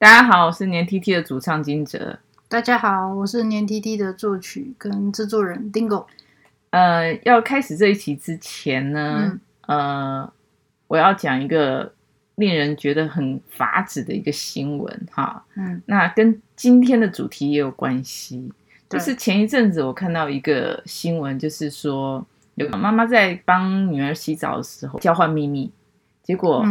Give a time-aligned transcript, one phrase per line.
[0.00, 2.18] 大家好，我是年 tt 的主唱金哲。
[2.48, 6.06] 大家好，我是年 tt 的作曲跟制作人 Dingo。
[6.70, 10.32] 呃，要开始这一期之前呢，嗯、呃，
[10.86, 11.92] 我要讲一个
[12.36, 15.44] 令人觉得很法指的一个新闻哈。
[15.56, 18.50] 嗯，那跟今天的主题也有关系。
[18.88, 25.70] 就是前一阵子我看到一个新闻，就是说有个妈妈在帮女儿洗澡的时候交换秘密，
[26.22, 26.64] 结果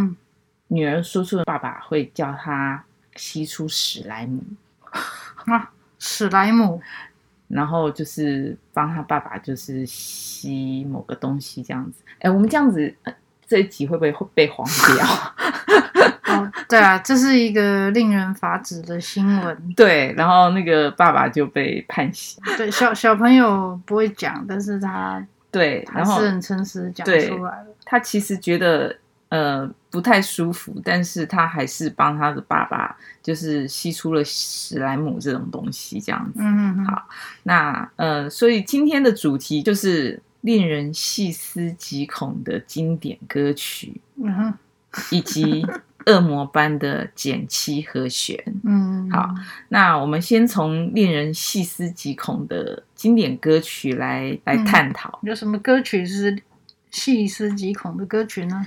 [0.69, 2.83] 女儿说出了爸爸会叫她。
[3.15, 4.41] 吸出史莱姆
[5.45, 6.81] 啊，史莱姆，
[7.47, 12.03] 然后就是帮他爸爸，就是吸某个东西这样子。
[12.19, 12.93] 哎，我们这样子
[13.47, 15.05] 这一集会不会会被黄掉？
[16.35, 19.73] 哦，对啊，这是一个令人发指的新闻。
[19.75, 22.41] 对，然后那个爸爸就被判刑。
[22.57, 27.67] 对，小小朋友不会讲，但是他对，然后是很诚实讲出来了。
[27.85, 28.95] 他其实觉得。
[29.29, 36.39] 呃，不太舒服，但是他还是帮他的爸爸，就是吸出了史莱姆这种东西，这样子。
[36.41, 36.85] 嗯嗯。
[36.85, 37.07] 好，
[37.43, 44.53] 那呃，所以今天的主题就是令人细思极恐的经典歌曲，嗯，
[45.11, 45.65] 以及
[46.05, 48.41] 恶魔般的减七和弦。
[48.63, 49.33] 嗯，好，
[49.69, 55.19] 那我们先从令人细思极恐的经典歌曲来来探讨。
[55.23, 56.41] 有什么歌曲是
[56.91, 58.65] 细思极恐的歌曲呢？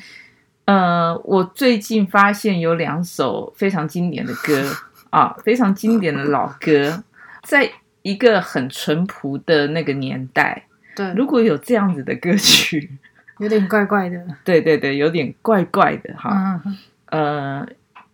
[0.65, 4.73] 呃，我最近发现有两首非常经典的歌
[5.11, 7.03] 啊，非常经典的老歌，
[7.43, 7.69] 在
[8.03, 12.91] 一个很淳朴的那个年代，对，如果有这样子的歌曲，
[13.39, 14.25] 有点怪怪的。
[14.45, 16.61] 对对对，有点怪怪的哈。
[16.65, 16.79] 嗯。
[17.07, 17.67] 呃，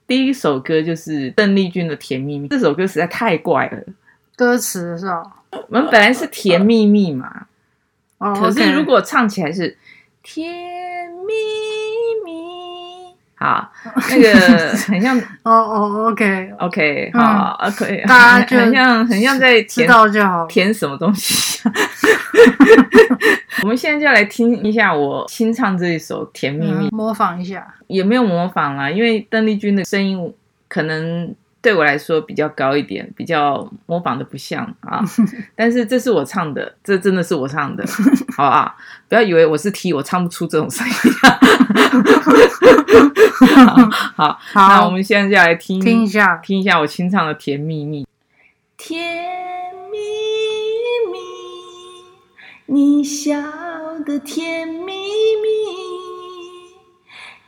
[0.07, 3.83] 第一首歌就是邓丽君的《甜蜜蜜》，这首歌实在太怪了。
[4.35, 5.23] 歌词是吧？
[5.51, 7.47] 我们本来是甜蜜蜜嘛，
[8.19, 9.77] 哦，可是如果唱起来是
[10.23, 10.51] 甜
[11.27, 11.68] 蜜。
[13.39, 13.71] 好，
[14.11, 14.35] 那个
[14.89, 21.61] 很像哦哦，OK OK，好，OK，大家就很像很像在填就好填什么东西。
[23.63, 30.35] 我们现在就来听一下我清唱这一首《甜蜜蜜》，模仿一下，也没有模仿啦，因为邓丽君的声音
[30.69, 31.35] 可能。
[31.61, 35.03] 对我来说比较高一点，比较模仿的不像啊。
[35.57, 37.85] 但是这是我唱的，这真的是我唱的，
[38.37, 38.75] 好啊！
[39.09, 40.93] 不要以为我是 T，我唱不出这种声音。
[43.67, 43.75] 好，
[44.15, 48.05] 好，好，那我们现在就来听听一下，听一下我清唱的《甜蜜蜜》。
[48.77, 49.27] 甜
[49.91, 49.99] 蜜
[51.11, 51.19] 蜜，
[52.67, 53.35] 你笑
[54.07, 54.88] 的甜蜜蜜。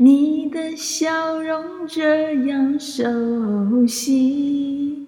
[0.03, 5.07] 你的笑容这样熟悉，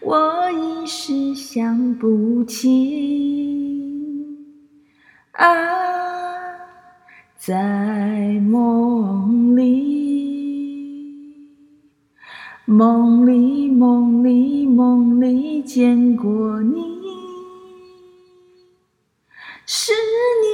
[0.00, 3.38] 我一时想不起。
[5.30, 5.46] 啊，
[7.38, 11.36] 在梦里，
[12.64, 16.80] 梦里，梦里，梦里见过你，
[19.64, 19.92] 是
[20.42, 20.51] 你，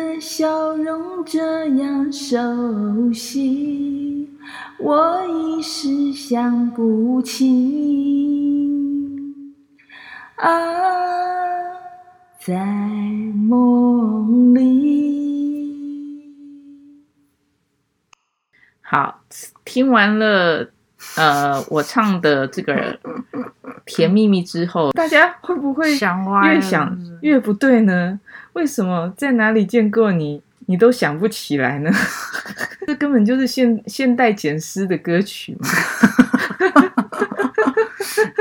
[0.00, 4.30] 的笑容这样熟悉，
[4.78, 8.56] 我一时想不起。
[10.36, 10.48] 啊，
[12.38, 12.64] 在
[13.34, 16.34] 梦里。
[18.80, 19.22] 好，
[19.66, 20.70] 听完了，
[21.16, 22.98] 呃，我唱的这个
[23.90, 28.18] 甜蜜蜜之后，大家会不会想越想越不对呢？
[28.52, 31.90] 为什么在哪里见过你，你都想不起来呢？
[32.86, 35.68] 这根本就是现现代简诗的歌曲嘛！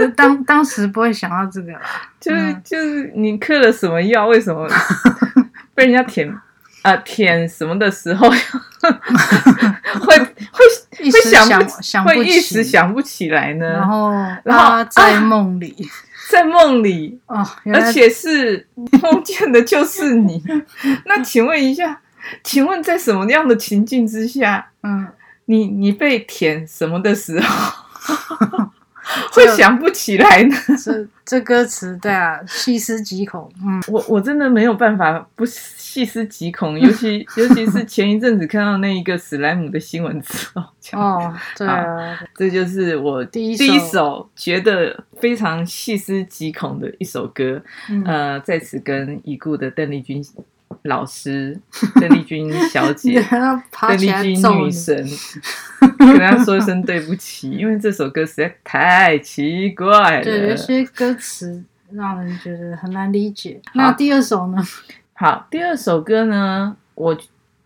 [0.16, 1.82] 当当时不会想到这个啦，
[2.20, 4.28] 就是就是你嗑了什么药？
[4.28, 4.68] 为什么
[5.76, 6.30] 被人家舔？
[6.82, 8.30] 啊、呃，舔什么的时候
[10.00, 10.18] 会
[10.60, 13.66] 会会想不想会一时想不起来呢？
[13.66, 14.12] 然后
[14.44, 15.88] 然后在梦里，啊、
[16.30, 18.68] 在梦里哦，而且是
[19.02, 20.44] 梦见的就是你。
[21.06, 22.02] 那请问一下，
[22.44, 25.08] 请问在什么样的情境之下，嗯，
[25.46, 28.70] 你你被舔什么的时候？
[29.32, 30.56] 会想不起来呢。
[30.84, 33.52] 这这歌词对啊，细思极恐。
[33.64, 40.64] 嗯，我我真的没有办法不细思极恐，尤其 尤其是前一阵子看到那一个史莱姆的新闻之后。
[40.94, 47.62] 哦，对啊，这就是我第一第一首觉得非常细思极恐的一首歌。
[47.90, 50.24] 嗯、呃，在此跟已故的邓丽君。
[50.84, 51.60] 老师，
[52.00, 53.22] 邓丽君小姐，
[53.82, 54.96] 邓丽君女神，
[55.98, 60.24] 跟她说一声对不起，因为这首歌实在太奇怪了。
[60.24, 63.60] 对，有些歌词让人觉得很难理解。
[63.74, 64.64] 那第二首呢？
[65.14, 67.18] 好，第二首歌呢，我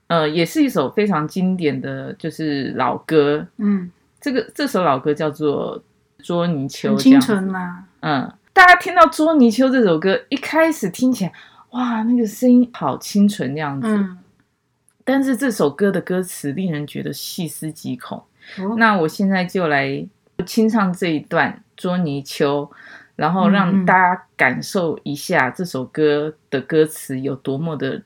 [0.07, 3.45] 呃也是一首非常经典的就是老歌。
[3.57, 5.77] 嗯，这个这首老歌叫做
[6.25, 7.85] 《捉泥鳅》，很清纯嘛。
[7.99, 11.33] 嗯，大家听到《捉泥鳅》这首歌，一开始听起来。
[11.73, 13.87] 哇，那个声音好清纯，那样子。
[13.87, 14.17] 嗯。
[15.03, 18.17] 但是这首歌的歌词令人觉得细思极恐。
[18.57, 18.75] 哦。
[18.77, 20.07] 那我现在就来
[20.45, 22.65] 清唱这一段《捉泥鳅》，
[23.15, 28.01] 然后让大家感受一下这首歌的歌词有多么的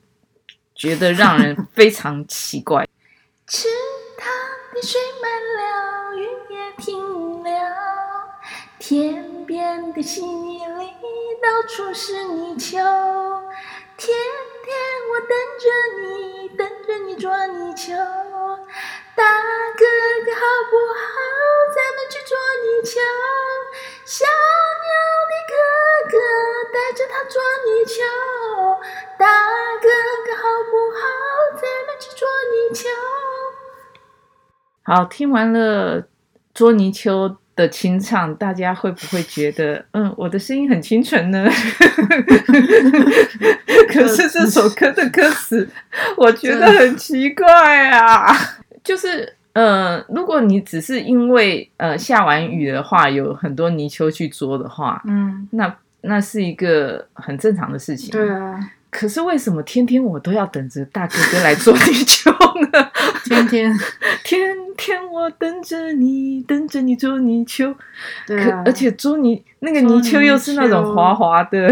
[0.73, 2.87] 觉得让人非常奇怪。
[3.47, 3.67] 池
[4.17, 4.27] 塘
[4.73, 6.23] 的水满了，雨
[6.53, 7.49] 也停了，
[8.79, 10.59] 天边的溪里
[11.41, 13.36] 到处是泥鳅。
[13.97, 14.15] 天
[14.63, 14.77] 天
[15.09, 15.65] 我等着
[15.99, 17.97] 你，等着你捉泥鳅，
[19.15, 19.23] 大
[19.73, 19.85] 哥
[20.23, 21.01] 哥好不好？
[21.73, 23.01] 咱们去捉泥鳅。
[24.05, 24.23] 小
[24.85, 24.87] 牛
[25.27, 25.53] 的哥
[26.11, 26.15] 哥
[26.71, 27.97] 带着他捉泥鳅，
[29.17, 29.25] 大
[29.81, 29.89] 哥
[30.27, 31.01] 哥好不好？
[31.55, 32.87] 咱们去捉泥鳅。
[34.83, 36.07] 好，听完了
[36.53, 41.45] 捉泥鳅的清唱，大家会不会觉得，嗯，我的声音很清纯呢？
[43.91, 45.67] 可是这首歌的歌词，
[46.15, 48.33] 我觉得很奇怪啊。
[48.83, 58.11] 就是，呃，如果你只是因为呃下完雨的话，有很多泥鳅去捉的话，嗯，那那是一个很正常的事情。
[58.11, 58.71] 对啊。
[58.89, 62.31] 可是为什么天天我都要等着大哥哥来捉泥鳅
[62.71, 62.91] 呢？
[63.25, 63.71] 天天
[64.23, 67.75] 天天我等着你，等着你捉泥鳅。
[68.25, 71.71] 对啊，而且捉泥那个泥鳅又是那种滑滑的，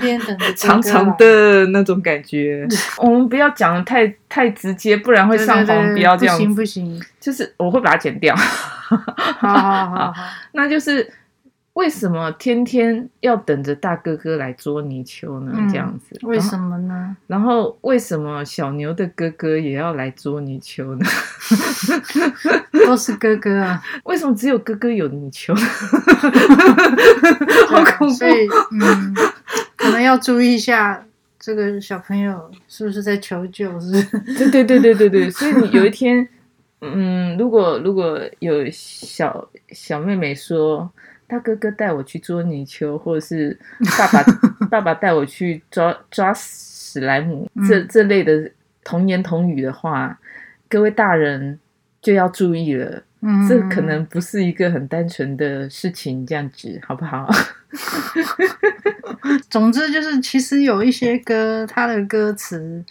[0.00, 2.66] 天天等着长长的那种感觉。
[2.98, 6.16] 我们不要讲的太太直接，不然会上黄标。
[6.16, 8.34] 这样不行不行，就是我会把它剪掉。
[8.34, 9.50] 好好
[9.90, 10.14] 好好，
[10.52, 11.06] 那就是。
[11.76, 15.52] 为什么天天要等着大哥哥来捉泥鳅呢？
[15.70, 17.14] 这样子，为什么呢？
[17.26, 21.04] 然后为什么小牛的哥哥也要来捉泥鳅呢？
[22.86, 23.82] 都是哥哥啊！
[24.04, 25.54] 为什么只有哥哥有泥鳅？
[27.68, 28.24] 好恐怖！
[28.72, 29.14] 嗯，
[29.76, 31.04] 可能要注意一下
[31.38, 33.78] 这个小朋友是不是在求救？
[33.78, 33.96] 是不
[34.32, 34.48] 是？
[34.48, 35.30] 对对对对对对。
[35.30, 36.26] 所以你有一天，
[36.80, 40.90] 嗯，如果如果有小小妹妹说。
[41.26, 43.58] 大哥哥带我去捉泥鳅，或者是
[43.98, 44.22] 爸爸
[44.70, 48.50] 爸爸带我去抓抓史莱姆，嗯、这这类的
[48.84, 50.18] 童言童语的话，
[50.68, 51.58] 各位大人
[52.00, 53.02] 就要注意了。
[53.22, 57.28] 嗯，这可能不是一个很单纯的事情，这样子好不好？
[59.50, 62.84] 总之就是，其实有一些歌，它的歌词，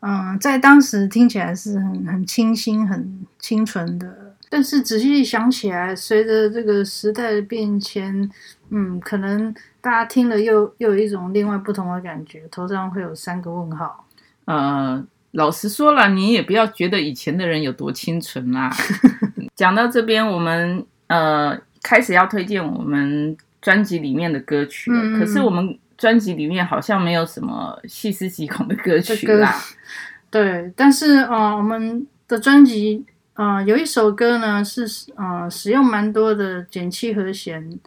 [0.00, 4.31] 嗯，在当时听起来是很很清新、很清纯的。
[4.54, 8.30] 但是仔细想起来，随着这个时代的变迁，
[8.68, 9.50] 嗯，可能
[9.80, 14.06] 大家听了又又有一种另外不同的感觉，头上会有三个问号。
[14.44, 18.70] 呃，老实说了，你也不要觉得以前的人有多清纯啦。
[19.56, 25.00] 讲到这边，我们呃开始要推荐我们专辑里面的歌曲了。
[25.02, 29.54] 嗯、可是我们专辑里面好像没有什么细思极恐的歌曲啦。
[30.30, 33.06] 对，但是呃，我们的专辑。
[33.34, 34.86] 啊、呃，有一首歌呢是
[35.16, 37.78] 呃使用蛮多的减七和弦。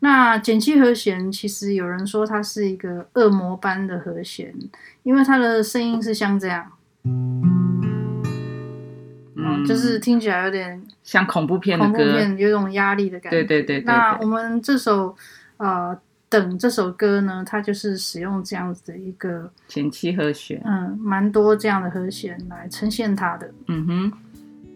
[0.00, 4.54] 那减七和弦其实有人说它是一个恶魔般的和弦，
[5.02, 6.70] 因为它的声音是像这样，
[7.04, 8.22] 嗯，
[9.66, 13.44] 就是听起来有点像恐怖片的歌，恐怖片有种压力的感觉。
[13.44, 13.86] 对对对，对，对。
[13.86, 15.16] 那我们这首
[15.56, 24.12] 呃等这首歌呢，它就是使用这样子的一个减七和弦，嗯，蛮多这样的和弦来呈现它的，嗯哼。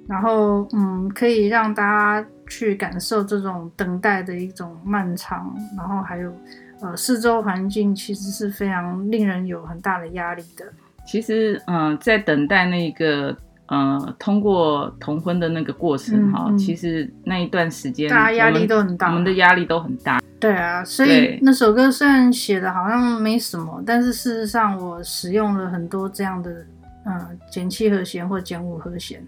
[0.09, 6.33] 然后，嗯，可以让大家去感受这种等待的一种漫长，然后还有，
[6.81, 10.65] 呃，四周环境其实是非常令人有很大的压力的。
[11.07, 13.37] 其实，嗯、呃，在等待那个，
[13.67, 20.19] 呃，通过同婚的那个过程哈，嗯嗯、其实那一段时间，大家压力都很大，我们的压力都很大。
[20.41, 26.65] 对啊，所以那首歌虽然写的好像没什么，但是事实上我使用了很多这样的，
[27.05, 29.23] 呃，减七和弦或减五和弦。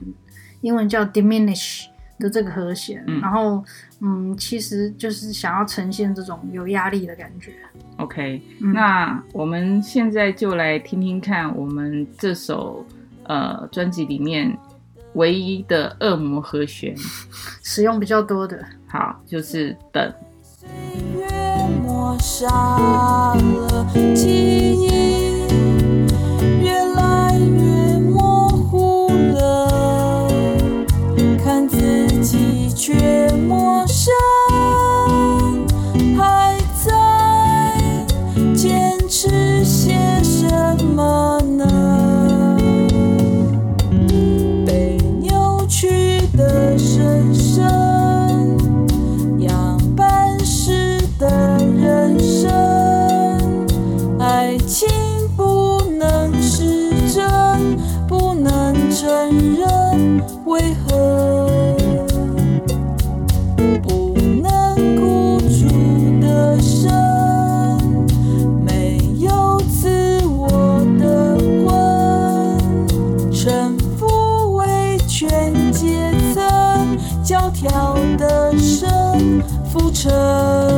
[0.60, 1.86] 英文叫 diminish
[2.18, 3.64] 的这个和弦，嗯、然后
[4.00, 7.52] 嗯，其实就是想要呈现这种有压力的感觉。
[7.96, 12.84] OK，、嗯、那我们现在就来听听看我们这首
[13.24, 14.56] 呃专辑里面
[15.14, 16.94] 唯一的恶魔和弦，
[17.62, 18.64] 使用比较多的。
[18.86, 20.12] 好，就是等。
[32.80, 32.94] 却
[33.46, 34.10] 陌生
[36.16, 38.06] 还在
[38.54, 40.48] 坚持些什
[40.96, 41.79] 么呢？
[79.70, 80.69] 浮沉。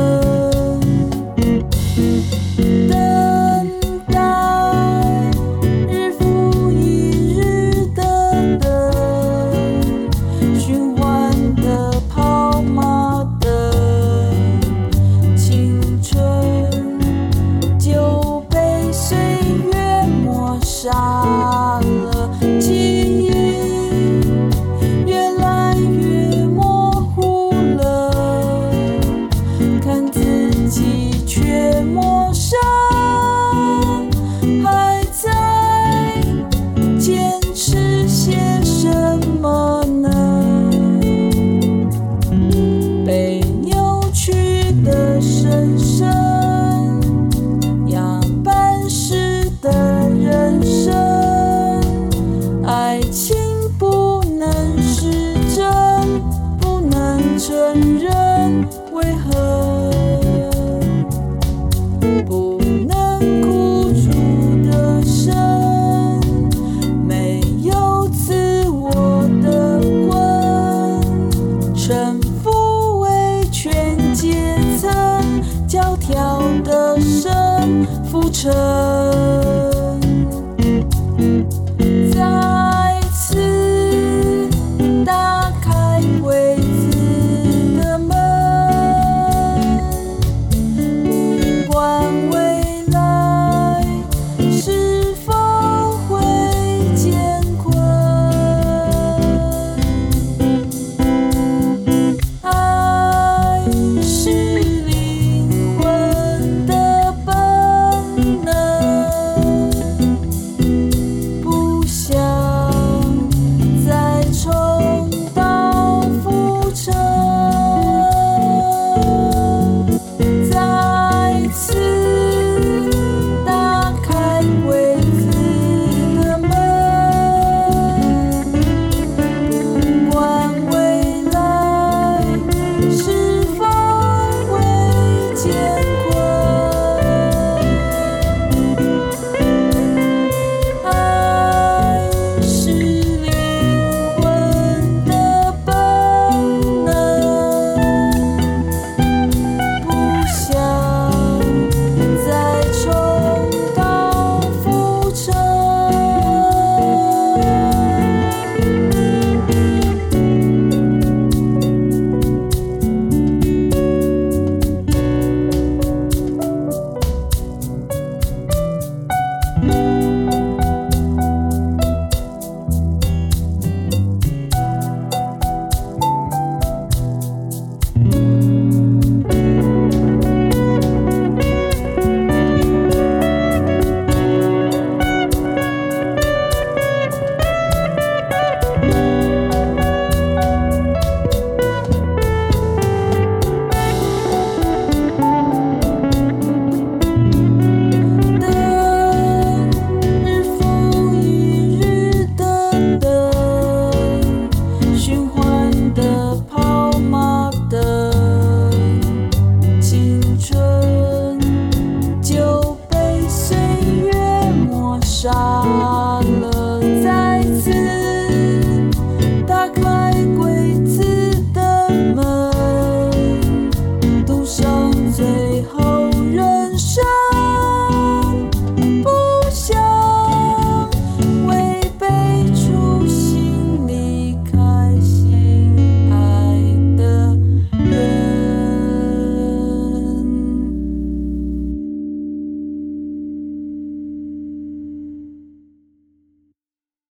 [45.23, 45.62] should
[76.03, 79.12] 跳的神，浮沉。